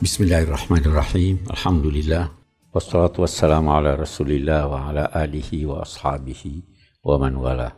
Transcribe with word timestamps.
Bismillahirrahmanirrahim. 0.00 1.44
Alhamdulillah. 1.52 2.32
Wassalatu 2.72 3.20
wassalamu 3.20 3.68
ala 3.76 4.00
rasulillah 4.00 4.64
wa 4.64 4.88
ala 4.88 5.12
alihi 5.12 5.68
wa 5.68 5.84
ashabihi 5.84 6.64
wa 7.04 7.20
man 7.20 7.36
wala. 7.36 7.68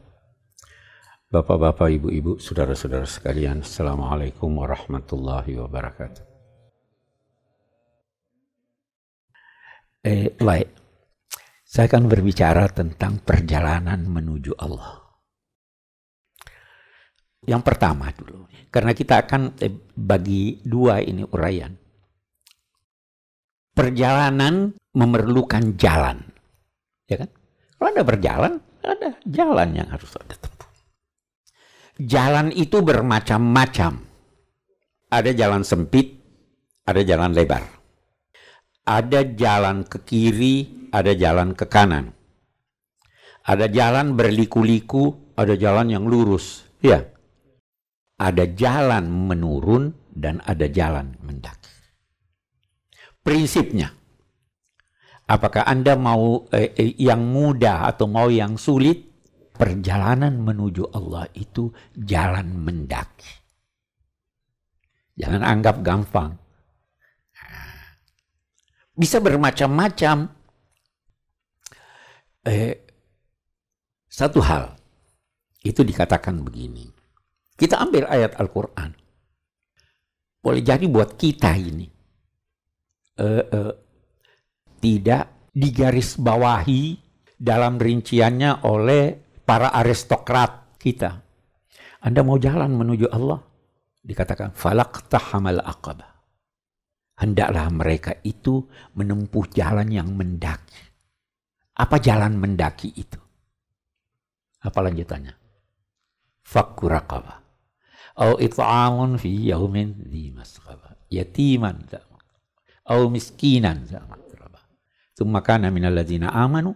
Bapak-bapak, 1.26 1.90
ibu-ibu, 1.98 2.38
saudara-saudara 2.38 3.10
sekalian, 3.10 3.66
Assalamualaikum 3.66 4.54
warahmatullahi 4.54 5.66
wabarakatuh. 5.66 6.22
Eh, 10.06 10.30
baik. 10.38 10.70
Saya 11.66 11.90
akan 11.90 12.06
berbicara 12.06 12.70
tentang 12.70 13.18
perjalanan 13.26 13.98
menuju 13.98 14.54
Allah. 14.62 15.10
Yang 17.50 17.62
pertama 17.66 18.14
dulu, 18.14 18.46
karena 18.70 18.94
kita 18.94 19.26
akan 19.26 19.58
eh, 19.58 19.74
bagi 19.98 20.62
dua 20.62 21.02
ini 21.02 21.26
uraian. 21.26 21.81
Perjalanan 23.72 24.76
memerlukan 24.92 25.80
jalan, 25.80 26.20
ya 27.08 27.24
kan? 27.24 27.30
Kalau 27.78 27.88
anda 27.88 28.04
berjalan, 28.04 28.52
ada 28.84 29.16
jalan 29.24 29.68
yang 29.72 29.88
harus 29.88 30.12
anda 30.20 30.36
tempuh. 30.36 30.68
Jalan 32.02 32.52
itu 32.52 32.84
bermacam-macam. 32.84 33.92
Ada 35.08 35.30
jalan 35.32 35.62
sempit, 35.64 36.20
ada 36.84 37.00
jalan 37.06 37.32
lebar. 37.32 37.64
Ada 38.82 39.22
jalan 39.38 39.86
ke 39.86 40.02
kiri, 40.02 40.90
ada 40.90 41.14
jalan 41.14 41.54
ke 41.54 41.64
kanan. 41.70 42.10
Ada 43.46 43.70
jalan 43.70 44.18
berliku-liku, 44.18 45.34
ada 45.38 45.54
jalan 45.54 45.94
yang 45.94 46.04
lurus. 46.10 46.66
Ya. 46.82 47.06
Ada 48.18 48.50
jalan 48.50 49.06
menurun 49.06 49.94
dan 50.10 50.42
ada 50.42 50.66
jalan 50.66 51.14
mendaki. 51.22 51.61
Prinsipnya, 53.22 53.86
apakah 55.30 55.62
Anda 55.62 55.94
mau 55.94 56.42
eh, 56.50 56.74
eh, 56.74 56.98
yang 56.98 57.22
mudah 57.22 57.86
atau 57.86 58.10
mau 58.10 58.26
yang 58.26 58.58
sulit? 58.58 59.14
Perjalanan 59.52 60.42
menuju 60.42 60.90
Allah 60.90 61.28
itu 61.38 61.70
jalan 61.94 62.66
mendaki. 62.66 63.30
Jangan 65.14 65.44
anggap 65.44 65.86
gampang. 65.86 66.34
Bisa 68.96 69.22
bermacam-macam 69.22 70.26
eh, 72.48 72.74
satu 74.08 74.40
hal 74.42 74.74
itu 75.62 75.84
dikatakan 75.86 76.42
begini. 76.42 76.90
Kita 77.54 77.78
ambil 77.78 78.10
ayat 78.10 78.34
Al-Quran. 78.40 78.90
Boleh 80.42 80.64
jadi 80.64 80.90
buat 80.90 81.14
kita 81.14 81.54
ini 81.54 81.91
eh, 83.18 83.44
eh, 83.44 83.72
tidak 84.82 85.52
digarisbawahi 85.52 86.82
dalam 87.36 87.76
rinciannya 87.76 88.64
oleh 88.66 89.12
para 89.42 89.74
aristokrat 89.74 90.78
kita. 90.78 91.10
Anda 92.02 92.20
mau 92.26 92.38
jalan 92.38 92.74
menuju 92.74 93.10
Allah? 93.10 93.40
Dikatakan 94.02 94.54
falak 94.54 95.06
tahamal 95.06 95.62
aqabah. 95.62 96.10
Hendaklah 97.22 97.70
mereka 97.70 98.18
itu 98.26 98.66
menempuh 98.98 99.46
jalan 99.54 99.86
yang 99.86 100.10
mendaki 100.10 100.92
apa 101.72 101.96
jalan 101.96 102.36
mendaki 102.36 102.92
itu? 102.92 103.16
Apa 104.62 104.78
lanjutannya? 104.84 105.32
Fakku 106.44 106.84
raqabah. 106.86 107.38
Au 108.20 108.36
it'amun 108.36 109.16
fi 109.16 109.50
yaumin 109.50 110.04
dhi 110.04 110.28
masqabah. 110.36 111.08
Yatiman 111.08 111.88
au 112.88 113.10
miskinan 113.10 113.86
Thumma 115.12 115.44
kana 115.44 115.68
minal 115.68 115.92
ladzina 115.92 116.32
amanu 116.32 116.72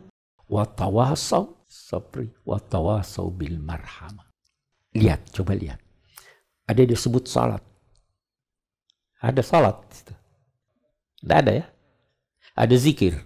wa 0.52 0.62
tawasaw 0.68 1.64
sabri 1.64 2.28
wa 2.44 2.60
tawasaw 2.60 3.26
bil 3.32 3.56
marhamah. 3.56 4.28
Lihat, 4.92 5.32
coba 5.32 5.56
lihat. 5.56 5.80
Ada 6.68 6.84
disebut 6.84 7.24
salat. 7.24 7.64
Ada 9.24 9.40
salat. 9.40 9.80
Tidak 11.16 11.36
ada 11.36 11.52
ya. 11.64 11.66
Ada 12.52 12.76
zikir. 12.76 13.16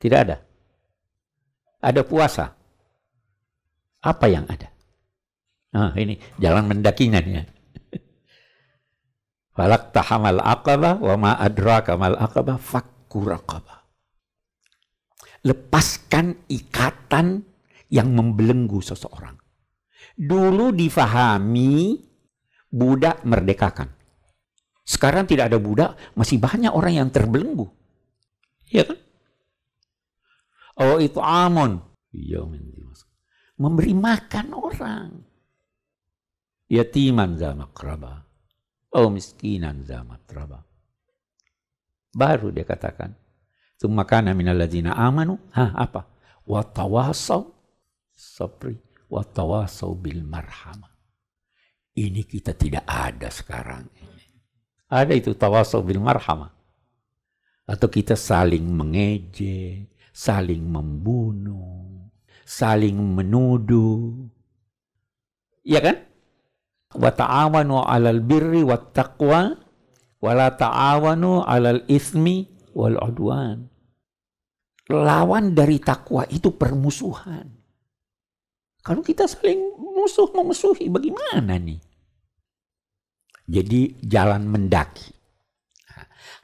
Tidak 0.00 0.16
ada 0.16 0.46
ada 1.86 2.02
puasa. 2.02 2.50
Apa 4.02 4.26
yang 4.26 4.46
ada? 4.50 4.70
Nah, 5.74 5.94
ini 5.94 6.18
jalan 6.42 6.66
mendakinya 6.66 7.22
ya. 7.22 7.46
Falak 9.56 9.96
tahamal 9.96 10.44
aqabah 10.44 11.00
wa 11.00 11.14
ma 11.16 11.32
adraka 11.40 11.96
mal 11.96 12.14
aqabah 12.20 12.60
fakku. 12.60 13.24
Lepaskan 15.46 16.44
ikatan 16.52 17.40
yang 17.88 18.12
membelenggu 18.12 18.84
seseorang. 18.84 19.40
Dulu 20.16 20.76
difahami 20.76 21.96
budak 22.68 23.24
merdekakan. 23.24 23.88
Sekarang 24.86 25.24
tidak 25.24 25.50
ada 25.50 25.58
budak, 25.58 25.96
masih 26.14 26.36
banyak 26.36 26.70
orang 26.70 26.94
yang 26.94 27.08
terbelenggu. 27.08 27.66
Ya 28.68 28.84
kan? 28.84 28.98
Oh 30.76 31.00
itu 31.00 31.18
amon. 31.18 31.80
Iya, 32.12 32.44
Memberi 33.56 33.96
makan 33.96 34.46
orang. 34.52 35.10
Yatiman 36.68 37.40
zama 37.40 37.72
kraba. 37.72 38.25
Oh 38.94 39.08
miskinan 39.10 39.82
zama 39.82 40.20
kraba. 40.26 40.62
Baru 42.14 42.52
dia 42.54 42.64
katakan. 42.64 43.12
Tumakana 43.76 44.32
minal 44.32 44.56
ladzina 44.56 44.96
amanu. 44.96 45.36
Hah 45.52 45.76
apa? 45.76 46.08
Watawasaw 46.48 47.44
sabri. 48.14 48.78
Watawasaw 49.10 49.92
bil 49.94 50.24
marhamah. 50.24 50.96
Ini 51.96 52.28
kita 52.28 52.52
tidak 52.52 52.84
ada 52.84 53.32
sekarang. 53.32 53.88
Ada 54.86 55.12
itu 55.18 55.34
tawasaw 55.34 55.80
bil 55.82 55.98
marhamah. 55.98 56.52
Atau 57.66 57.90
kita 57.90 58.14
saling 58.14 58.62
mengejek, 58.62 59.90
saling 60.14 60.62
membunuh, 60.62 62.06
saling 62.46 62.94
menuduh. 62.94 64.30
Iya 65.66 65.80
kan? 65.82 65.96
Wa 66.94 67.10
ta'awanu 67.10 67.82
'alal 67.82 68.22
birri 68.22 68.62
wat 68.62 68.94
taqwa 68.94 69.58
wa 70.22 70.30
la 70.30 70.54
ta'awanu 70.54 71.42
'alal 71.42 71.82
ismi 71.90 72.46
wal 72.76 72.94
'udwan. 72.94 73.66
Lawan 74.86 75.50
dari 75.58 75.82
takwa 75.82 76.22
itu 76.30 76.54
permusuhan. 76.54 77.50
Kalau 78.86 79.02
kita 79.02 79.26
saling 79.26 79.74
musuh 79.82 80.30
memusuhi 80.30 80.86
bagaimana 80.86 81.58
nih? 81.58 81.82
Jadi 83.50 83.98
jalan 84.06 84.46
mendaki. 84.46 85.10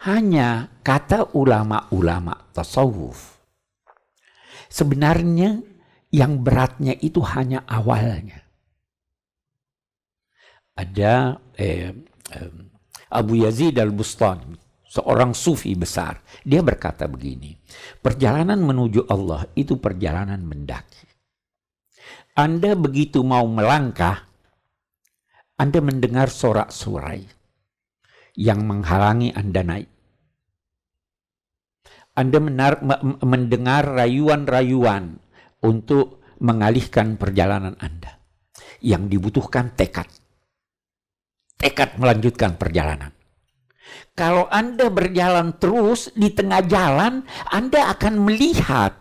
Hanya 0.03 0.67
kata 0.83 1.39
ulama-ulama 1.39 2.51
tasawuf 2.51 3.39
Sebenarnya 4.67 5.63
yang 6.11 6.43
beratnya 6.43 6.99
itu 6.99 7.23
hanya 7.23 7.63
awalnya. 7.69 8.42
Ada 10.72 11.37
eh, 11.60 11.93
eh, 12.33 12.53
Abu 13.12 13.44
Yazid 13.44 13.77
al-Bustani, 13.77 14.56
seorang 14.88 15.37
sufi 15.37 15.77
besar. 15.77 16.21
Dia 16.44 16.65
berkata 16.65 17.05
begini, 17.09 17.53
perjalanan 18.00 18.60
menuju 18.60 19.09
Allah 19.09 19.49
itu 19.53 19.77
perjalanan 19.77 20.41
mendaki. 20.41 21.09
Anda 22.32 22.73
begitu 22.73 23.20
mau 23.20 23.44
melangkah, 23.44 24.25
Anda 25.61 25.85
mendengar 25.85 26.32
sorak-sorai 26.32 27.29
yang 28.37 28.64
menghalangi 28.64 29.37
Anda 29.37 29.61
naik. 29.61 29.91
Anda 32.12 32.38
menar, 32.44 32.85
mendengar 33.25 33.88
rayuan-rayuan 33.88 35.17
untuk 35.64 36.20
mengalihkan 36.41 37.17
perjalanan 37.17 37.76
Anda. 37.81 38.20
Yang 38.85 39.17
dibutuhkan 39.17 39.73
tekad. 39.73 40.08
Tekad 41.62 41.94
melanjutkan 42.03 42.59
perjalanan. 42.59 43.14
Kalau 44.19 44.50
Anda 44.50 44.91
berjalan 44.91 45.56
terus 45.62 46.11
di 46.12 46.35
tengah 46.35 46.67
jalan, 46.67 47.23
Anda 47.49 47.94
akan 47.94 48.26
melihat 48.26 48.99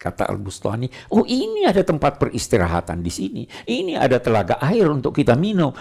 kata 0.00 0.32
Al-Bustani, 0.32 0.88
oh 1.12 1.28
ini 1.28 1.68
ada 1.68 1.84
tempat 1.84 2.16
peristirahatan 2.16 3.04
di 3.04 3.12
sini. 3.12 3.42
Ini 3.68 4.00
ada 4.00 4.16
telaga 4.16 4.56
air 4.64 4.88
untuk 4.88 5.12
kita 5.12 5.36
minum. 5.36 5.76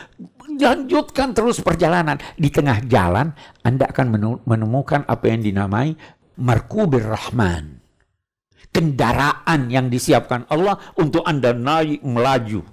Lanjutkan 0.60 1.32
terus 1.32 1.64
perjalanan. 1.64 2.20
Di 2.36 2.52
tengah 2.52 2.84
jalan, 2.84 3.32
Anda 3.64 3.88
akan 3.88 4.08
menemukan 4.44 5.08
apa 5.08 5.24
yang 5.32 5.40
dinamai 5.40 5.96
markubir 6.36 7.08
rahman. 7.08 7.80
Kendaraan 8.76 9.72
yang 9.72 9.88
disiapkan 9.88 10.46
Allah 10.52 10.78
untuk 11.00 11.24
Anda 11.24 11.56
naik 11.56 12.04
melaju. 12.04 12.68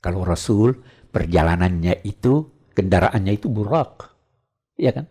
Kalau 0.00 0.24
Rasul 0.24 0.80
perjalanannya 1.16 2.04
itu 2.04 2.44
kendaraannya 2.76 3.32
itu 3.40 3.48
burak. 3.48 4.12
Ya 4.76 4.92
kan? 4.92 5.08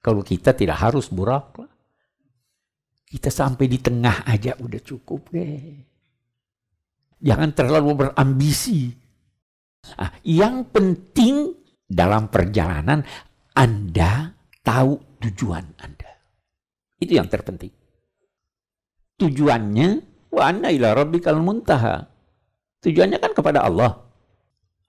Kalau 0.00 0.24
kita 0.24 0.56
tidak 0.56 0.80
harus 0.80 1.12
burak. 1.12 1.60
Kita 3.04 3.28
sampai 3.28 3.68
di 3.68 3.76
tengah 3.76 4.24
aja 4.24 4.56
udah 4.56 4.80
cukup 4.80 5.28
deh. 5.36 5.76
Jangan 7.20 7.52
terlalu 7.52 8.08
berambisi. 8.08 8.88
Nah, 10.00 10.16
yang 10.24 10.72
penting 10.72 11.52
dalam 11.84 12.32
perjalanan 12.32 13.04
Anda 13.52 14.32
tahu 14.64 15.20
tujuan 15.20 15.76
Anda. 15.84 16.12
Itu 16.96 17.20
yang 17.20 17.28
terpenting. 17.28 17.74
Tujuannya 19.20 19.88
wa 20.32 20.42
anna 20.48 20.72
ila 20.72 20.96
rabbikal 20.96 21.36
muntaha. 21.36 22.08
Tujuannya 22.80 23.20
kan 23.20 23.36
kepada 23.36 23.68
Allah. 23.68 24.09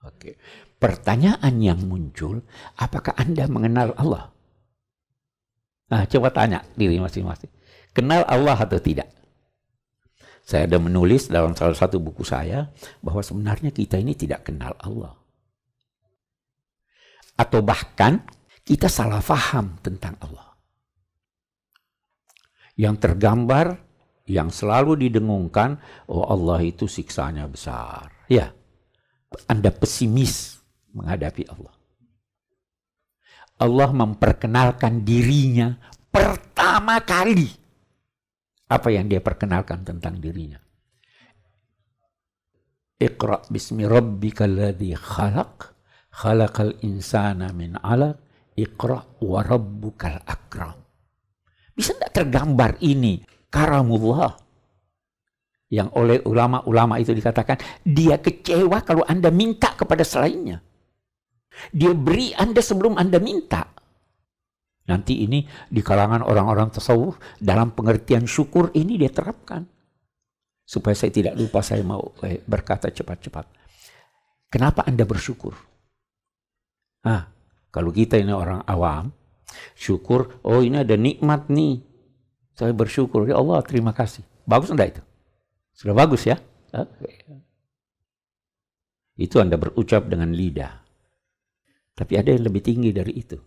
Oke. 0.06 0.38
Pertanyaan 0.82 1.62
yang 1.62 1.80
muncul, 1.86 2.42
apakah 2.78 3.14
Anda 3.14 3.46
mengenal 3.46 3.94
Allah? 3.94 4.34
Nah, 5.94 6.08
coba 6.10 6.34
tanya 6.34 6.66
diri 6.74 6.98
masing-masing. 6.98 7.52
Kenal 7.92 8.24
Allah 8.26 8.56
atau 8.56 8.80
tidak? 8.80 9.12
Saya 10.42 10.66
ada 10.66 10.82
menulis 10.82 11.30
dalam 11.30 11.54
salah 11.54 11.78
satu 11.78 12.02
buku 12.02 12.26
saya 12.26 12.72
bahwa 13.04 13.22
sebenarnya 13.22 13.70
kita 13.70 14.02
ini 14.02 14.18
tidak 14.18 14.48
kenal 14.50 14.74
Allah. 14.82 15.14
Atau 17.38 17.62
bahkan 17.62 18.26
kita 18.66 18.90
salah 18.90 19.22
faham 19.22 19.78
tentang 19.86 20.18
Allah. 20.24 20.56
Yang 22.80 22.96
tergambar, 23.06 23.78
yang 24.26 24.50
selalu 24.50 25.08
didengungkan, 25.08 25.78
oh 26.10 26.26
Allah 26.26 26.64
itu 26.64 26.88
siksanya 26.88 27.46
besar. 27.46 28.10
Ya, 28.32 28.56
Anda 29.48 29.72
pesimis 29.72 30.60
menghadapi 30.92 31.48
Allah. 31.48 31.76
Allah 33.62 33.90
memperkenalkan 33.94 35.06
dirinya 35.06 35.78
pertama 36.12 37.00
kali. 37.06 37.48
Apa 38.68 38.88
yang 38.92 39.08
dia 39.08 39.24
perkenalkan 39.24 39.88
tentang 39.88 40.20
dirinya? 40.20 40.60
Iqra 43.02 43.42
bismi 43.50 43.88
rabbikal 43.88 44.52
ladzi 44.52 44.94
khalaq 44.94 45.74
khalaqal 46.12 46.76
insana 46.84 47.50
min 47.56 47.80
'alaq 47.80 48.20
iqra 48.60 49.00
wa 49.24 49.40
rabbukal 49.42 50.22
akram. 50.28 50.76
Bisa 51.72 51.96
tidak 51.96 52.12
tergambar 52.14 52.78
ini 52.84 53.24
karamullah 53.48 54.36
yang 55.72 55.88
oleh 55.96 56.20
ulama-ulama 56.28 57.00
itu 57.00 57.16
dikatakan 57.16 57.56
dia 57.88 58.20
kecewa 58.20 58.84
kalau 58.84 59.08
Anda 59.08 59.32
minta 59.32 59.72
kepada 59.72 60.04
selainnya. 60.04 60.60
Dia 61.72 61.96
beri 61.96 62.36
Anda 62.36 62.60
sebelum 62.60 63.00
Anda 63.00 63.24
minta. 63.24 63.64
Nanti 64.92 65.24
ini 65.24 65.48
di 65.72 65.80
kalangan 65.80 66.28
orang-orang 66.28 66.76
tasawuf 66.76 67.16
dalam 67.40 67.72
pengertian 67.72 68.28
syukur 68.28 68.76
ini 68.76 69.00
dia 69.00 69.08
terapkan. 69.08 69.64
Supaya 70.68 70.96
saya 70.96 71.12
tidak 71.16 71.40
lupa 71.40 71.64
saya 71.64 71.84
mau 71.88 72.12
eh, 72.28 72.44
berkata 72.44 72.92
cepat-cepat. 72.92 73.48
Kenapa 74.52 74.84
Anda 74.84 75.08
bersyukur? 75.08 75.56
Ah, 77.08 77.32
kalau 77.72 77.96
kita 77.96 78.20
ini 78.20 78.36
orang 78.36 78.68
awam, 78.68 79.16
syukur, 79.80 80.44
oh 80.44 80.60
ini 80.60 80.84
ada 80.84 81.00
nikmat 81.00 81.48
nih. 81.48 81.80
Saya 82.60 82.76
bersyukur, 82.76 83.24
ya 83.32 83.40
Allah 83.40 83.64
terima 83.64 83.96
kasih. 83.96 84.28
Bagus 84.44 84.68
enggak 84.76 85.00
itu? 85.00 85.02
Sudah 85.72 85.96
bagus 85.96 86.28
ya? 86.28 86.38
Itu 89.18 89.38
Anda 89.38 89.60
berucap 89.60 90.08
dengan 90.10 90.34
lidah. 90.34 90.82
Tapi 91.94 92.14
ada 92.18 92.34
yang 92.34 92.48
lebih 92.48 92.62
tinggi 92.64 92.90
dari 92.96 93.14
itu. 93.14 93.38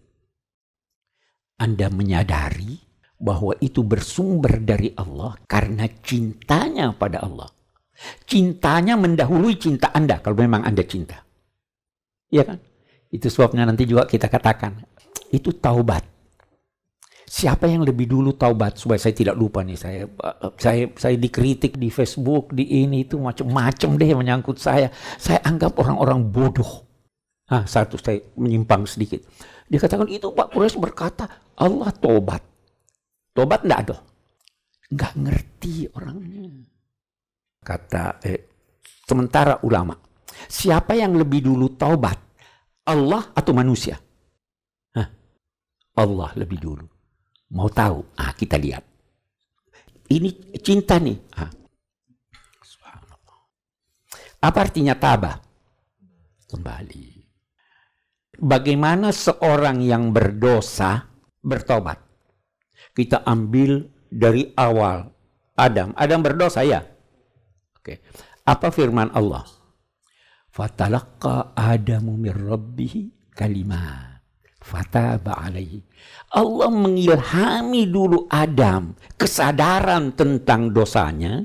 Anda 1.59 1.91
menyadari 1.91 2.79
bahwa 3.19 3.56
itu 3.59 3.82
bersumber 3.82 4.61
dari 4.62 4.93
Allah 4.94 5.35
karena 5.49 5.88
cintanya 6.03 6.93
pada 6.94 7.25
Allah. 7.25 7.49
Cintanya 8.27 8.99
mendahului 8.99 9.55
cinta 9.56 9.91
Anda 9.94 10.19
kalau 10.19 10.38
memang 10.38 10.67
Anda 10.67 10.82
cinta. 10.82 11.23
Iya 12.31 12.43
kan? 12.43 12.59
Itu 13.15 13.31
sebabnya 13.31 13.62
nanti 13.67 13.87
juga 13.87 14.11
kita 14.11 14.27
katakan, 14.27 14.82
itu 15.31 15.55
taubat. 15.55 16.13
Siapa 17.25 17.65
yang 17.65 17.88
lebih 17.88 18.05
dulu 18.05 18.37
taubat 18.37 18.76
supaya 18.76 19.00
saya 19.00 19.17
tidak 19.17 19.32
lupa 19.41 19.65
nih 19.65 19.81
saya 19.81 20.05
saya 20.61 20.93
saya 20.93 21.17
dikritik 21.17 21.81
di 21.81 21.88
Facebook 21.88 22.53
di 22.53 22.85
ini 22.85 23.09
itu 23.09 23.17
macam-macam 23.17 23.91
deh 23.97 24.11
menyangkut 24.12 24.61
saya. 24.61 24.93
Saya 25.17 25.41
anggap 25.41 25.81
orang-orang 25.81 26.29
bodoh. 26.29 26.85
Ah, 27.49 27.65
satu 27.65 27.97
saya 27.97 28.21
menyimpang 28.37 28.85
sedikit. 28.85 29.25
Dia 29.69 29.81
katakan 29.81 30.09
itu 30.12 30.32
Pak 30.32 30.53
Kures 30.53 30.76
berkata 30.76 31.25
Allah 31.56 31.88
tobat. 31.97 32.44
Tobat 33.32 33.65
enggak 33.65 33.81
ada. 33.88 33.97
Enggak 34.93 35.12
ngerti 35.17 35.75
orangnya. 35.97 36.49
Kata 37.65 38.20
eh, 38.20 38.53
sementara 39.09 39.65
ulama. 39.65 39.97
Siapa 40.44 40.93
yang 40.93 41.17
lebih 41.17 41.41
dulu 41.41 41.73
taubat? 41.73 42.20
Allah 42.85 43.32
atau 43.32 43.53
manusia? 43.56 43.97
Hah? 44.93 45.09
Allah 45.97 46.31
lebih 46.37 46.61
dulu. 46.61 46.94
Mau 47.55 47.71
tahu? 47.71 48.03
Ah, 48.19 48.35
kita 48.35 48.59
lihat. 48.59 48.83
Ini 50.11 50.59
cinta 50.59 50.99
nih. 50.99 51.17
Ah. 51.39 51.51
Apa 54.45 54.69
artinya 54.69 54.93
tabah? 54.93 55.41
Kembali 56.51 57.15
bagaimana 58.41 59.15
seorang 59.15 59.83
yang 59.85 60.11
berdosa 60.11 61.06
bertobat. 61.45 62.01
Kita 62.95 63.27
ambil 63.27 63.91
dari 64.06 64.55
awal 64.55 65.11
Adam. 65.59 65.95
Adam 65.99 66.21
berdosa 66.23 66.62
ya. 66.62 66.83
Oke. 67.79 68.03
Apa 68.47 68.71
firman 68.71 69.11
Allah? 69.15 69.43
Fatalaqqa 70.55 71.59
Adamu 71.59 72.15
min 72.15 72.35
rabbih. 72.35 73.11
Fataba 74.64 75.37
alaihi. 75.44 75.84
Allah 76.32 76.72
mengilhami 76.72 77.84
dulu 77.84 78.25
Adam 78.32 78.96
kesadaran 79.20 80.16
tentang 80.16 80.72
dosanya 80.72 81.44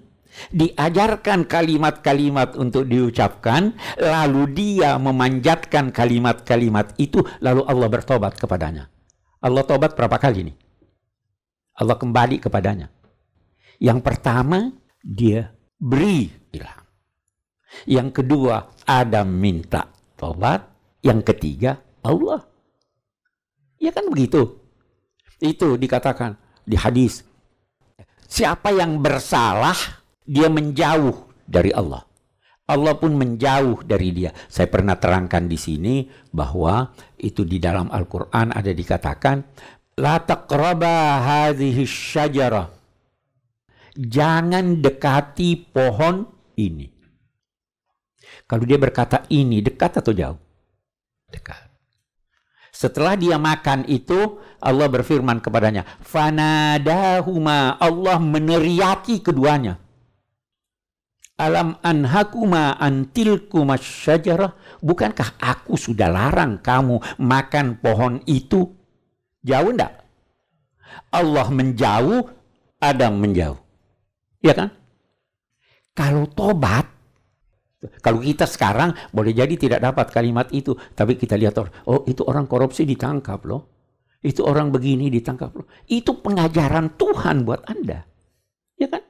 diajarkan 0.55 1.43
kalimat-kalimat 1.43 2.55
untuk 2.55 2.87
diucapkan, 2.87 3.75
lalu 3.99 4.41
dia 4.55 4.95
memanjatkan 4.95 5.91
kalimat-kalimat 5.91 6.95
itu, 6.95 7.19
lalu 7.43 7.67
Allah 7.67 7.87
bertobat 7.91 8.39
kepadanya. 8.39 8.87
Allah 9.43 9.63
tobat 9.67 9.99
berapa 9.99 10.15
kali 10.15 10.51
nih? 10.51 10.55
Allah 11.79 11.95
kembali 11.99 12.39
kepadanya. 12.39 12.87
Yang 13.79 13.99
pertama, 14.03 14.71
dia 14.99 15.51
beri 15.79 16.27
ilham. 16.51 16.83
Yang 17.87 18.23
kedua, 18.23 18.67
Adam 18.83 19.27
minta 19.31 19.87
tobat. 20.19 20.67
Yang 20.99 21.31
ketiga, 21.31 21.79
Allah. 22.03 22.48
Ya 23.79 23.95
kan 23.95 24.11
begitu. 24.11 24.59
Itu 25.39 25.79
dikatakan 25.79 26.35
di 26.67 26.75
hadis. 26.75 27.23
Siapa 28.29 28.69
yang 28.75 28.99
bersalah 29.01 30.03
dia 30.21 30.51
menjauh 30.51 31.31
dari 31.49 31.73
Allah. 31.73 32.05
Allah 32.69 32.93
pun 32.93 33.17
menjauh 33.17 33.81
dari 33.81 34.13
dia. 34.13 34.29
Saya 34.45 34.69
pernah 34.69 34.93
terangkan 34.93 35.49
di 35.49 35.57
sini 35.57 36.05
bahwa 36.29 36.93
itu 37.17 37.41
di 37.41 37.57
dalam 37.57 37.89
Al-Quran 37.89 38.53
ada 38.53 38.69
dikatakan, 38.69 39.41
La 39.97 40.21
taqraba 40.21 41.25
hadhihi 41.25 41.81
syajarah. 41.89 42.69
Jangan 43.97 44.85
dekati 44.85 45.73
pohon 45.73 46.29
ini. 46.61 46.85
Kalau 48.45 48.63
dia 48.69 48.77
berkata 48.77 49.25
ini, 49.33 49.65
dekat 49.65 49.99
atau 50.05 50.13
jauh? 50.13 50.39
Dekat. 51.25 51.68
Setelah 52.79 53.19
dia 53.19 53.35
makan 53.35 53.83
itu, 53.91 54.39
Allah 54.63 54.87
berfirman 54.87 55.43
kepadanya, 55.43 55.83
Fanadahuma, 55.99 57.75
Allah 57.75 58.15
meneriaki 58.23 59.19
keduanya 59.19 59.75
Alam 61.35 61.75
anhakuma 61.83 62.79
antilkuma 62.79 63.75
syajarah. 63.79 64.55
Bukankah 64.79 65.39
aku 65.39 65.75
sudah 65.75 66.07
larang 66.07 66.59
kamu 66.59 67.03
makan 67.19 67.79
pohon 67.83 68.23
itu? 68.27 68.71
Jauh 69.43 69.71
enggak? 69.71 70.03
Allah 71.11 71.47
menjauh, 71.47 72.27
Adam 72.79 73.23
menjauh. 73.23 73.59
Ya 74.39 74.51
kan? 74.55 74.71
Kalau 75.95 76.27
tobat, 76.31 76.87
kalau 77.79 78.19
kita 78.19 78.43
sekarang 78.43 78.91
boleh 79.15 79.31
jadi 79.31 79.55
tidak 79.55 79.79
dapat 79.79 80.11
kalimat 80.11 80.51
itu. 80.51 80.75
Tapi 80.75 81.15
kita 81.15 81.39
lihat, 81.39 81.55
oh 81.87 82.03
itu 82.03 82.27
orang 82.27 82.43
korupsi 82.43 82.83
ditangkap 82.83 83.39
loh. 83.47 83.79
Itu 84.19 84.43
orang 84.43 84.67
begini 84.67 85.07
ditangkap 85.07 85.51
loh. 85.55 85.67
Itu 85.87 86.19
pengajaran 86.19 86.99
Tuhan 86.99 87.47
buat 87.47 87.63
Anda. 87.71 88.03
Ya 88.75 88.91
kan? 88.91 89.03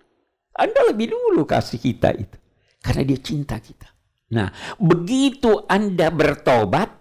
Anda 0.53 0.93
lebih 0.93 1.09
dulu 1.09 1.49
kasih 1.49 1.81
kita 1.81 2.13
itu. 2.13 2.37
Karena 2.77 3.01
dia 3.09 3.17
cinta 3.17 3.57
kita. 3.57 3.89
Nah, 4.29 4.53
begitu 4.77 5.65
Anda 5.65 6.13
bertobat, 6.13 6.93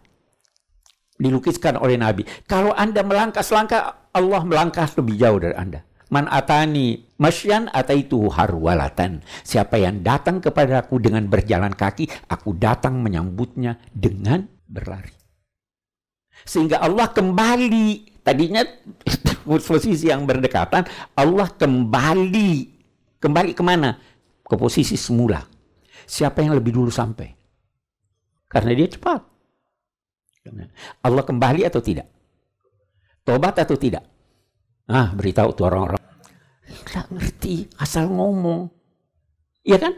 dilukiskan 1.21 1.77
oleh 1.77 2.01
Nabi. 2.01 2.25
Kalau 2.49 2.73
Anda 2.73 3.05
melangkah 3.05 3.45
selangkah, 3.45 4.09
Allah 4.17 4.41
melangkah 4.49 4.89
lebih 4.97 5.15
jauh 5.21 5.37
dari 5.37 5.53
Anda. 5.53 5.85
Man 6.09 6.25
atani 6.33 7.05
masyan 7.21 7.69
ataitu 7.69 8.33
harwalatan. 8.33 9.21
Siapa 9.45 9.77
yang 9.77 10.01
datang 10.01 10.41
kepada 10.41 10.81
aku 10.81 10.97
dengan 10.97 11.29
berjalan 11.29 11.77
kaki, 11.77 12.09
aku 12.33 12.57
datang 12.57 13.05
menyambutnya 13.05 13.77
dengan 13.93 14.49
berlari. 14.65 15.13
Sehingga 16.49 16.81
Allah 16.81 17.13
kembali, 17.13 18.21
tadinya 18.25 18.65
posisi 19.45 20.09
yang 20.09 20.25
berdekatan, 20.25 20.89
Allah 21.13 21.49
kembali. 21.53 22.53
Kembali 23.21 23.53
ke 23.53 23.61
mana? 23.61 24.01
Ke 24.47 24.57
posisi 24.57 24.97
semula. 24.97 25.45
Siapa 26.09 26.41
yang 26.41 26.57
lebih 26.57 26.73
dulu 26.73 26.89
sampai? 26.89 27.29
Karena 28.49 28.73
dia 28.73 28.89
cepat. 28.89 29.21
Allah 31.05 31.21
kembali 31.21 31.69
atau 31.69 31.85
tidak? 31.85 32.09
Tobat 33.21 33.61
atau 33.61 33.77
tidak? 33.77 34.01
Ah, 34.89 35.13
beritahu 35.13 35.53
tuh 35.53 35.69
orang-orang. 35.69 36.01
Tidak 36.65 37.13
ngerti, 37.13 37.69
asal 37.77 38.09
ngomong. 38.09 38.73
Iya 39.61 39.77
kan? 39.85 39.95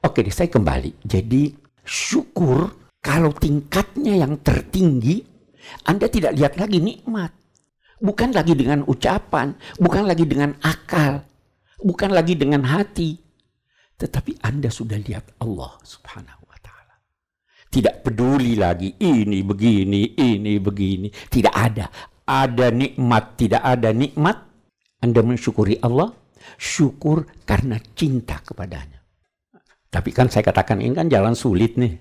Oke 0.00 0.24
deh, 0.24 0.32
saya 0.32 0.48
kembali. 0.48 1.04
Jadi 1.04 1.52
syukur 1.84 2.72
kalau 3.04 3.36
tingkatnya 3.36 4.16
yang 4.16 4.40
tertinggi, 4.40 5.20
Anda 5.84 6.08
tidak 6.08 6.40
lihat 6.40 6.56
lagi 6.56 6.80
nikmat. 6.80 7.36
Bukan 8.00 8.32
lagi 8.32 8.56
dengan 8.56 8.80
ucapan, 8.88 9.52
bukan 9.76 10.08
lagi 10.08 10.24
dengan 10.24 10.56
akal, 10.64 11.20
bukan 11.84 12.16
lagi 12.16 12.32
dengan 12.32 12.64
hati. 12.64 13.20
Tetapi 14.00 14.40
Anda 14.40 14.72
sudah 14.72 14.96
lihat 14.96 15.36
Allah 15.44 15.76
subhanahu 15.84 16.48
wa 16.48 16.58
ta'ala. 16.64 16.96
Tidak 17.68 18.00
peduli 18.00 18.56
lagi 18.56 18.96
ini 19.04 19.44
begini, 19.44 20.16
ini 20.16 20.56
begini. 20.56 21.12
Tidak 21.12 21.52
ada 21.52 21.92
ada 22.30 22.70
nikmat, 22.70 23.34
tidak 23.34 23.58
ada 23.66 23.90
nikmat, 23.90 24.38
Anda 25.02 25.20
mensyukuri 25.26 25.82
Allah, 25.82 26.14
syukur 26.54 27.26
karena 27.42 27.82
cinta 27.98 28.38
kepadanya. 28.46 29.02
Tapi 29.90 30.14
kan 30.14 30.30
saya 30.30 30.46
katakan 30.46 30.78
ini 30.78 30.94
kan 30.94 31.10
jalan 31.10 31.34
sulit 31.34 31.74
nih. 31.74 31.98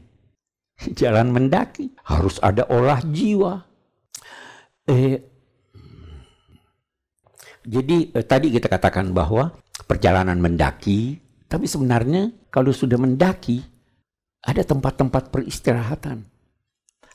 Jalan 1.02 1.34
mendaki, 1.34 1.92
harus 2.08 2.40
ada 2.40 2.64
olah 2.70 3.02
jiwa. 3.04 3.66
Eh, 4.88 5.18
jadi 7.66 7.98
eh, 8.16 8.24
tadi 8.24 8.48
kita 8.54 8.72
katakan 8.72 9.12
bahwa 9.12 9.52
perjalanan 9.90 10.40
mendaki, 10.40 11.20
tapi 11.50 11.68
sebenarnya 11.68 12.32
kalau 12.54 12.72
sudah 12.72 12.96
mendaki, 12.96 13.60
ada 14.46 14.64
tempat-tempat 14.64 15.34
peristirahatan. 15.34 16.24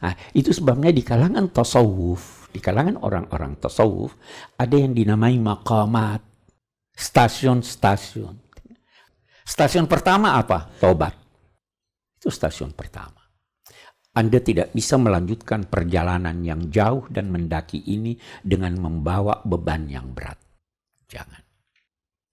Nah, 0.03 0.15
itu 0.35 0.51
sebabnya 0.51 0.91
di 0.91 1.07
kalangan 1.07 1.47
tasawuf, 1.53 2.51
di 2.51 2.59
kalangan 2.59 2.99
orang-orang 2.99 3.59
tasawuf 3.59 4.15
ada 4.59 4.75
yang 4.75 4.95
dinamai 4.95 5.39
maqamat, 5.39 6.23
stasiun-stasiun. 6.95 8.37
Stasiun 9.45 9.87
pertama 9.87 10.41
apa? 10.41 10.73
Tobat. 10.81 11.15
Itu 12.17 12.33
stasiun 12.33 12.73
pertama. 12.73 13.21
Anda 14.15 14.39
tidak 14.39 14.71
bisa 14.71 14.95
melanjutkan 14.95 15.67
perjalanan 15.67 16.39
yang 16.47 16.71
jauh 16.71 17.11
dan 17.11 17.35
mendaki 17.35 17.83
ini 17.83 18.15
dengan 18.47 18.79
membawa 18.79 19.43
beban 19.43 19.91
yang 19.91 20.15
berat. 20.15 20.39
Jangan. 21.11 21.43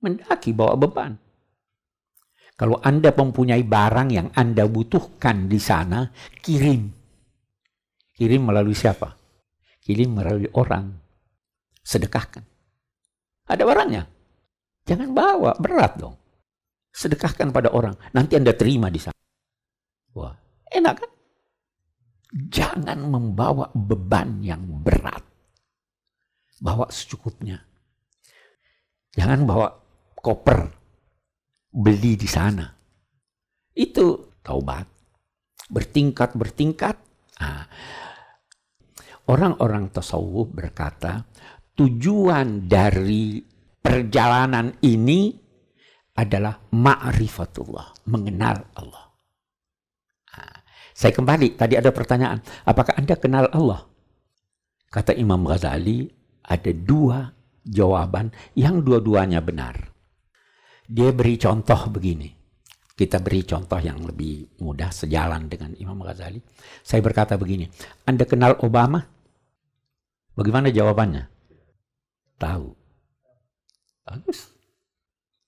Mendaki 0.05 0.53
bawa 0.53 0.77
beban. 0.77 1.17
Kalau 2.53 2.77
Anda 2.85 3.09
mempunyai 3.09 3.65
barang 3.65 4.09
yang 4.13 4.29
Anda 4.37 4.69
butuhkan 4.69 5.49
di 5.49 5.57
sana, 5.57 6.13
kirim. 6.45 7.00
Kirim 8.21 8.45
melalui 8.45 8.77
siapa? 8.77 9.17
kirim 9.81 10.13
melalui 10.13 10.47
orang. 10.53 10.93
Sedekahkan. 11.81 12.45
Ada 13.49 13.65
barangnya. 13.65 14.05
Jangan 14.85 15.09
bawa, 15.11 15.57
berat 15.57 15.97
dong. 15.97 16.15
Sedekahkan 16.93 17.49
pada 17.49 17.73
orang. 17.73 17.97
Nanti 18.13 18.37
Anda 18.37 18.53
terima 18.53 18.93
di 18.93 19.01
sana. 19.01 19.17
Wah, 20.13 20.37
enak 20.69 20.95
kan? 21.01 21.11
Jangan 22.31 22.99
membawa 23.09 23.67
beban 23.75 24.39
yang 24.45 24.63
berat. 24.63 25.25
Bawa 26.61 26.87
secukupnya. 26.93 27.57
Jangan 29.11 29.43
bawa 29.43 29.67
koper. 30.15 30.69
Beli 31.73 32.15
di 32.15 32.29
sana. 32.29 32.69
Itu 33.73 34.37
taubat. 34.45 34.87
Bertingkat-bertingkat. 35.71 36.95
Nah, 37.41 37.65
Orang-orang 39.29 39.93
tasawuf 39.93 40.49
berkata, 40.49 41.25
tujuan 41.77 42.65
dari 42.65 43.41
perjalanan 43.81 44.73
ini 44.81 45.33
adalah 46.17 46.57
ma'rifatullah, 46.73 48.09
mengenal 48.09 48.65
Allah. 48.75 49.05
Nah, 50.35 50.57
saya 50.91 51.13
kembali, 51.13 51.55
tadi 51.55 51.77
ada 51.77 51.93
pertanyaan, 51.93 52.41
apakah 52.65 52.97
Anda 52.97 53.15
kenal 53.15 53.47
Allah? 53.53 53.87
Kata 54.91 55.15
Imam 55.15 55.47
Ghazali, 55.47 56.09
ada 56.43 56.71
dua 56.75 57.31
jawaban 57.63 58.33
yang 58.57 58.83
dua-duanya 58.83 59.39
benar. 59.39 59.93
Dia 60.89 61.15
beri 61.15 61.39
contoh 61.39 61.87
begini. 61.87 62.40
Kita 63.01 63.17
beri 63.17 63.41
contoh 63.41 63.81
yang 63.81 63.97
lebih 64.05 64.61
mudah 64.61 64.93
sejalan 64.93 65.49
dengan 65.49 65.73
Imam 65.81 65.97
Ghazali. 66.05 66.37
Saya 66.85 67.01
berkata 67.01 67.33
begini, 67.33 67.65
Anda 68.05 68.29
kenal 68.29 68.61
Obama? 68.61 69.01
Bagaimana 70.37 70.69
jawabannya? 70.69 71.25
Tahu. 72.37 72.67
Bagus. 74.05 74.53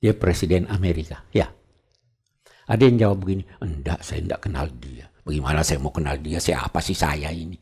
Dia 0.01 0.17
presiden 0.17 0.65
Amerika. 0.65 1.21
Ya. 1.29 1.53
Ada 2.65 2.89
yang 2.89 2.97
jawab 2.97 3.21
begini, 3.21 3.45
enggak, 3.61 4.01
saya 4.01 4.25
enggak 4.25 4.49
kenal 4.49 4.65
dia. 4.73 5.13
Bagaimana 5.21 5.61
saya 5.61 5.77
mau 5.77 5.93
kenal 5.93 6.17
dia? 6.17 6.41
Siapa 6.41 6.81
sih 6.81 6.97
saya 6.97 7.29
ini? 7.29 7.61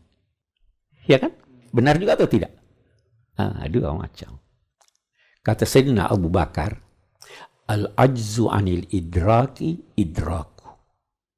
Ya 1.03 1.19
kan? 1.19 1.35
Benar 1.75 1.99
juga 1.99 2.15
atau 2.15 2.31
tidak? 2.31 2.55
Ah, 3.35 3.67
dua 3.67 3.91
macam. 3.91 4.39
Kata 5.43 5.67
Sayyidina 5.67 6.07
Abu 6.07 6.31
Bakar, 6.31 6.79
Al-ajzu 7.71 8.51
anil 8.51 8.83
idraki 8.91 9.95
idraku. 9.95 10.67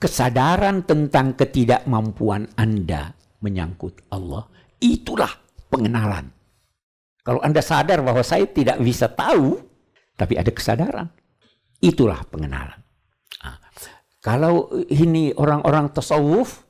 Kesadaran 0.02 0.82
tentang 0.82 1.38
ketidakmampuan 1.38 2.58
Anda 2.58 3.14
menyangkut 3.46 4.10
Allah, 4.10 4.50
itulah 4.82 5.30
pengenalan. 5.70 6.34
Kalau 7.22 7.40
Anda 7.40 7.62
sadar 7.62 8.02
bahwa 8.02 8.26
saya 8.26 8.50
tidak 8.50 8.82
bisa 8.82 9.14
tahu, 9.14 9.62
tapi 10.18 10.34
ada 10.36 10.50
kesadaran, 10.50 11.08
itulah 11.80 12.26
pengenalan. 12.28 12.82
Nah, 13.46 13.58
kalau 14.18 14.74
ini 14.90 15.32
orang-orang 15.38 15.94
tasawuf, 15.94 16.66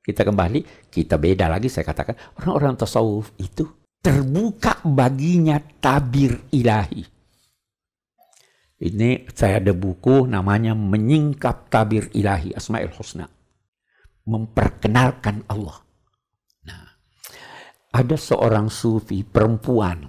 kita 0.00 0.22
kembali, 0.22 0.88
kita 0.88 1.18
beda 1.18 1.50
lagi 1.50 1.66
saya 1.66 1.84
katakan, 1.84 2.16
orang-orang 2.40 2.78
tasawuf 2.78 3.34
itu 3.36 3.66
terbuka 3.98 4.78
baginya 4.86 5.58
tabir 5.82 6.38
ilahi. 6.54 7.17
Ini 8.78 9.26
saya 9.34 9.58
ada 9.58 9.74
buku 9.74 10.30
namanya 10.30 10.74
Menyingkap 10.74 11.66
Tabir 11.66 12.10
Ilahi 12.14 12.54
Asma'il 12.54 12.94
Husna. 12.94 13.26
Memperkenalkan 14.28 15.42
Allah 15.50 15.88
ada 17.98 18.16
seorang 18.16 18.68
sufi 18.68 19.24
perempuan 19.24 20.06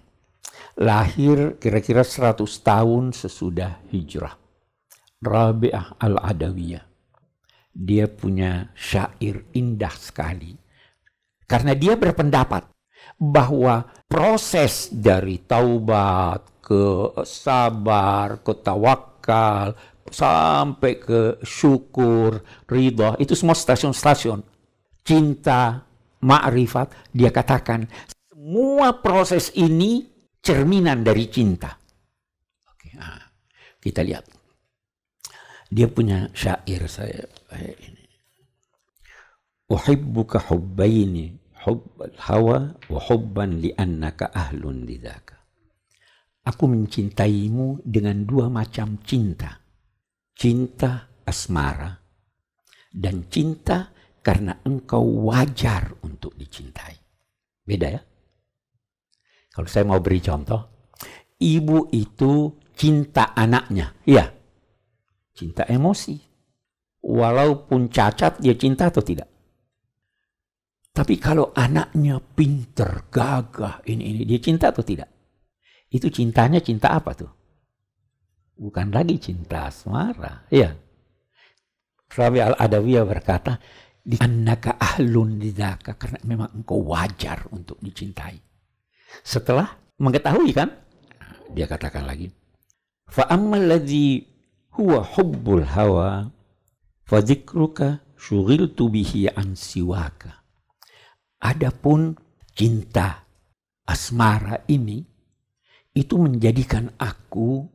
lahir 0.79 1.57
kira-kira 1.59 2.03
100 2.03 2.43
tahun 2.61 3.15
sesudah 3.15 3.83
hijrah. 3.91 4.35
Rabi'ah 5.19 5.99
al-Adawiyah. 5.99 6.85
Dia 7.75 8.07
punya 8.07 8.71
syair 8.75 9.47
indah 9.55 9.91
sekali. 9.95 10.55
Karena 11.43 11.75
dia 11.75 11.95
berpendapat 11.99 12.71
bahwa 13.19 13.87
proses 14.07 14.91
dari 14.91 15.43
taubat 15.43 16.58
ke 16.69 16.85
sabar, 17.25 18.45
ke 18.45 18.53
tawakal, 18.61 19.73
sampai 20.13 21.01
ke 21.01 21.41
syukur, 21.41 22.45
ridha, 22.69 23.17
itu 23.17 23.33
semua 23.33 23.57
stasiun-stasiun. 23.57 24.45
Cinta, 25.01 25.81
ma'rifat, 26.21 27.09
dia 27.09 27.33
katakan 27.33 27.89
semua 28.29 29.01
proses 29.01 29.49
ini 29.57 30.05
cerminan 30.45 31.01
dari 31.01 31.25
cinta. 31.25 31.73
Oke, 32.69 32.93
nah, 32.93 33.17
kita 33.81 34.05
lihat. 34.05 34.29
Dia 35.69 35.89
punya 35.89 36.29
syair 36.33 36.85
saya 36.89 37.25
eh, 37.53 37.77
ini. 37.77 38.05
Uhibbuka 39.69 40.41
hubbaini 40.49 41.29
hubbal 41.61 42.13
hawa 42.17 42.73
wa 42.89 42.99
hubban 43.05 43.61
li'annaka 43.61 44.33
ahlun 44.33 44.85
lidhaka. 44.85 45.38
Aku 46.49 46.65
mencintaimu 46.65 47.85
dengan 47.85 48.25
dua 48.25 48.49
macam 48.49 48.97
cinta. 49.05 49.61
Cinta 50.33 51.21
asmara 51.21 51.93
dan 52.89 53.29
cinta 53.29 53.93
karena 54.25 54.57
engkau 54.65 55.29
wajar 55.29 55.93
untuk 56.01 56.33
dicintai. 56.33 56.97
Beda 57.61 57.87
ya? 57.93 58.01
Kalau 59.53 59.67
saya 59.69 59.85
mau 59.85 60.01
beri 60.01 60.25
contoh, 60.25 60.89
ibu 61.37 61.93
itu 61.93 62.57
cinta 62.73 63.37
anaknya. 63.37 63.93
Iya. 64.09 64.25
Cinta 65.37 65.69
emosi. 65.69 66.17
Walaupun 66.99 67.93
cacat, 67.93 68.41
dia 68.41 68.57
cinta 68.57 68.89
atau 68.89 69.05
tidak? 69.05 69.29
Tapi 70.89 71.15
kalau 71.15 71.53
anaknya 71.55 72.19
pinter, 72.19 73.07
gagah, 73.07 73.85
ini 73.87 74.03
ini 74.17 74.21
dia 74.25 74.39
cinta 74.41 74.73
atau 74.73 74.83
tidak? 74.83 75.18
Itu 75.89 76.13
cintanya 76.13 76.61
cinta 76.61 76.93
apa 76.93 77.17
tuh? 77.17 77.31
Bukan 78.59 78.93
lagi 78.93 79.17
cinta 79.17 79.69
asmara. 79.69 80.45
Iya. 80.53 80.77
Rabi 82.09 82.39
al-Adawiyah 82.41 83.05
berkata, 83.05 83.57
di 84.09 84.17
annaka 84.17 84.77
ahlun 84.81 85.37
lidaka 85.37 85.93
karena 85.93 86.19
memang 86.25 86.49
engkau 86.61 86.81
wajar 86.81 87.45
untuk 87.53 87.77
dicintai. 87.77 88.37
Setelah 89.21 89.69
mengetahui 90.01 90.49
kan, 90.53 90.69
dia 91.53 91.69
katakan 91.69 92.05
lagi, 92.05 92.29
fa 93.09 93.29
ammal 93.29 93.65
ladzi 93.65 94.25
huwa 94.77 95.01
hubbul 95.01 95.65
hawa 95.65 96.29
fa 97.05 97.17
dzikruka 97.21 98.01
syughiltu 98.17 98.89
bihi 98.89 99.29
an 99.29 99.53
siwaka. 99.57 100.45
Adapun 101.39 102.17
cinta 102.53 103.25
asmara 103.85 104.65
ini 104.69 105.08
itu 105.93 106.15
menjadikan 106.15 106.93
aku 106.97 107.65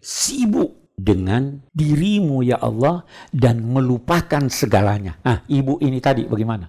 sibuk 0.00 0.94
dengan 0.98 1.62
dirimu 1.70 2.42
ya 2.42 2.58
Allah 2.58 3.06
dan 3.30 3.62
melupakan 3.62 4.50
segalanya. 4.50 5.22
Nah, 5.22 5.46
ibu 5.46 5.78
ini 5.78 6.02
tadi 6.02 6.26
bagaimana? 6.26 6.66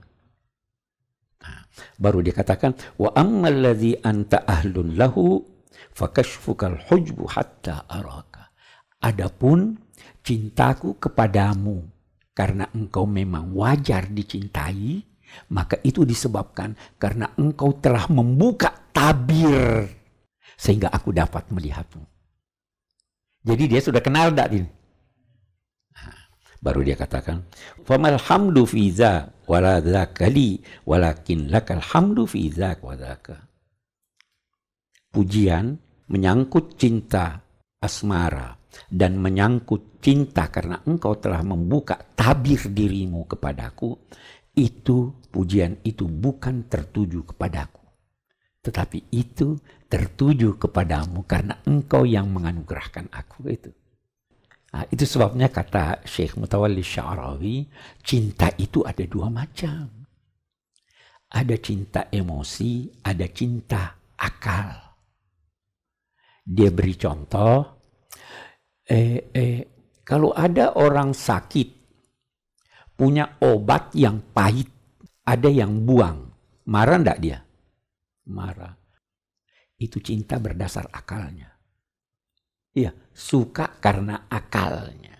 Nah, 1.41 1.59
baru 1.97 2.21
dia 2.21 2.37
katakan 2.37 2.77
wa 3.01 3.09
ammalladzi 3.17 4.05
anta 4.05 4.45
ahlun 4.45 4.93
lahu 4.93 5.41
fakashfukal 5.97 6.77
hujbu 6.87 7.25
hatta 7.25 7.89
araka. 7.89 8.53
Adapun 9.01 9.81
cintaku 10.21 11.01
kepadamu 11.01 11.89
karena 12.37 12.69
engkau 12.77 13.09
memang 13.09 13.51
wajar 13.57 14.07
dicintai, 14.13 15.01
maka 15.49 15.81
itu 15.81 16.05
disebabkan 16.05 16.77
karena 17.01 17.33
engkau 17.39 17.81
telah 17.81 18.05
membuka 18.13 18.69
tabir 18.93 19.98
sehingga 20.59 20.91
aku 20.91 21.15
dapat 21.15 21.47
melihatmu. 21.47 22.03
Jadi 23.47 23.63
dia 23.71 23.79
sudah 23.79 24.03
kenal 24.03 24.35
tak 24.35 24.51
ini? 24.51 24.67
Baru 26.59 26.83
dia 26.83 26.99
katakan, 26.99 27.47
"Famal 27.87 28.19
hamdu 28.19 28.67
fi 28.67 28.91
za 28.91 29.31
walakin 29.47 31.47
lakal 31.47 31.79
hamdu 31.79 32.27
fi 32.27 32.51
wa 32.83 32.95
Pujian 35.09 35.65
menyangkut 36.11 36.75
cinta 36.75 37.39
asmara 37.79 38.59
dan 38.91 39.17
menyangkut 39.17 40.03
cinta 40.03 40.51
karena 40.51 40.83
engkau 40.83 41.15
telah 41.15 41.41
membuka 41.41 41.95
tabir 42.13 42.59
dirimu 42.69 43.25
kepadaku, 43.25 43.95
itu 44.59 45.15
pujian 45.31 45.79
itu 45.87 46.05
bukan 46.05 46.67
tertuju 46.67 47.23
kepadaku. 47.33 47.78
Tetapi 48.59 49.15
itu 49.15 49.55
tertuju 49.87 50.59
kepadamu 50.59 51.23
karena 51.23 51.57
engkau 51.63 52.03
yang 52.03 52.27
menganugerahkan 52.29 53.07
aku 53.09 53.49
itu. 53.49 53.71
Nah, 54.69 54.85
itu 54.93 55.01
sebabnya 55.01 55.49
kata 55.49 56.05
Syekh 56.05 56.37
Mutawalli 56.37 56.85
Sya'rawi, 56.85 57.65
cinta 58.05 58.53
itu 58.61 58.85
ada 58.85 59.01
dua 59.09 59.31
macam. 59.33 59.89
Ada 61.29 61.55
cinta 61.57 62.05
emosi, 62.13 63.01
ada 63.01 63.25
cinta 63.33 63.97
akal. 64.13 64.69
Dia 66.45 66.69
beri 66.69 66.97
contoh, 66.97 67.57
eh, 68.85 69.29
eh, 69.33 69.61
kalau 70.05 70.33
ada 70.33 70.77
orang 70.77 71.13
sakit, 71.13 71.69
punya 72.97 73.37
obat 73.41 73.93
yang 73.93 74.21
pahit, 74.33 74.69
ada 75.25 75.49
yang 75.49 75.85
buang, 75.85 76.29
marah 76.65 76.97
enggak 76.97 77.21
dia? 77.21 77.37
Marah 78.29 78.79
itu 79.79 80.03
cinta 80.03 80.35
berdasar 80.37 80.91
akalnya. 80.91 81.55
Iya, 82.75 82.93
suka 83.15 83.79
karena 83.79 84.27
akalnya. 84.29 85.17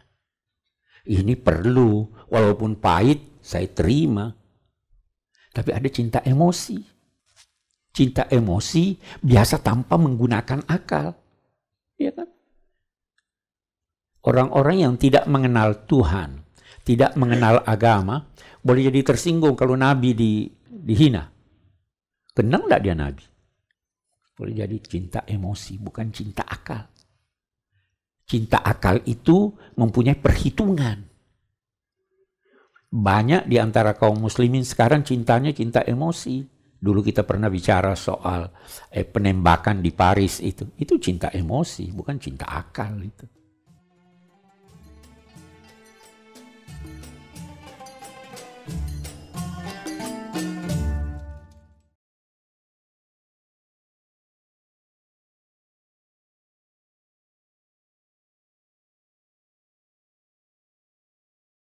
Ini 1.09 1.33
perlu, 1.39 2.05
walaupun 2.29 2.77
pahit, 2.77 3.41
saya 3.41 3.65
terima. 3.71 4.29
Tapi 5.49 5.69
ada 5.73 5.89
cinta 5.89 6.21
emosi. 6.21 6.77
Cinta 7.89 8.29
emosi 8.29 8.93
biasa 9.25 9.63
tanpa 9.65 9.97
menggunakan 9.97 10.61
akal. 10.69 11.15
Iya 11.97 12.13
kan? 12.13 12.29
Orang-orang 14.19 14.77
yang 14.85 14.93
tidak 14.99 15.25
mengenal 15.25 15.87
Tuhan, 15.89 16.43
tidak 16.85 17.15
mengenal 17.17 17.63
agama, 17.65 18.29
boleh 18.61 18.91
jadi 18.91 19.01
tersinggung 19.01 19.55
kalau 19.55 19.73
Nabi 19.73 20.11
di, 20.13 20.31
dihina. 20.67 21.38
Kenal 22.39 22.63
tidak 22.71 22.81
dia 22.87 22.95
Nabi? 22.95 23.25
Boleh 24.39 24.63
jadi 24.63 24.77
cinta 24.79 25.27
emosi, 25.27 25.75
bukan 25.75 26.07
cinta 26.15 26.47
akal. 26.47 26.87
Cinta 28.23 28.63
akal 28.63 29.03
itu 29.03 29.51
mempunyai 29.75 30.15
perhitungan. 30.15 31.03
Banyak 32.95 33.43
di 33.43 33.59
antara 33.59 33.91
kaum 33.91 34.23
muslimin 34.23 34.63
sekarang 34.63 35.03
cintanya 35.03 35.51
cinta 35.51 35.83
emosi. 35.83 36.47
Dulu 36.79 37.03
kita 37.03 37.27
pernah 37.27 37.51
bicara 37.51 37.91
soal 37.99 38.47
eh, 38.87 39.03
penembakan 39.03 39.83
di 39.83 39.91
Paris 39.91 40.39
itu. 40.39 40.63
Itu 40.79 40.95
cinta 40.95 41.35
emosi, 41.35 41.91
bukan 41.91 42.23
cinta 42.23 42.47
akal 42.47 43.03
itu. 43.03 43.27